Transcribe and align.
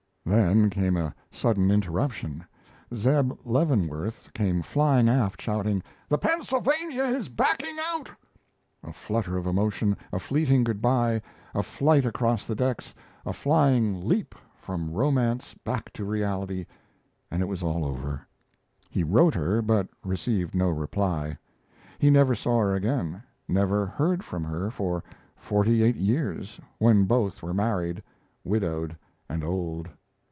Then 0.23 0.69
came 0.69 0.95
a 0.97 1.13
sudden 1.31 1.71
interruption: 1.71 2.45
Zeb 2.95 3.33
Leavenworth 3.43 4.29
came 4.35 4.61
flying 4.61 5.09
aft 5.09 5.41
shouting: 5.41 5.81
"The 6.07 6.19
Pennsylvania 6.19 7.03
is 7.05 7.27
backing 7.27 7.75
out." 7.89 8.09
A 8.83 8.93
flutter 8.93 9.35
of 9.35 9.45
emotion, 9.47 9.97
a 10.13 10.19
fleeting 10.19 10.63
good 10.63 10.81
by, 10.81 11.21
a 11.55 11.63
flight 11.63 12.05
across 12.05 12.45
the 12.45 12.53
decks, 12.55 12.93
a 13.25 13.33
flying 13.33 14.07
leap 14.07 14.33
from 14.55 14.91
romance 14.93 15.53
back 15.65 15.91
to 15.93 16.05
reality, 16.05 16.65
and 17.31 17.41
it 17.41 17.47
was 17.47 17.61
all 17.63 17.83
over. 17.83 18.21
He 18.91 19.03
wrote 19.03 19.33
her, 19.33 19.61
but 19.63 19.87
received 20.03 20.53
no 20.55 20.69
reply. 20.69 21.37
He 21.99 22.09
never 22.11 22.35
saw 22.35 22.59
her 22.61 22.75
again, 22.75 23.21
never 23.49 23.85
heard 23.87 24.23
from 24.23 24.43
her 24.45 24.69
for 24.69 25.03
forty 25.35 25.81
eight 25.83 25.97
years, 25.97 26.57
when 26.77 27.03
both 27.05 27.41
were 27.41 27.55
married, 27.55 28.01
widowed, 28.45 28.95
and 29.27 29.43
old. 29.43 29.89